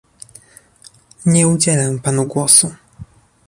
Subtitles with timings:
[1.25, 2.71] Nie udzielę panu głosu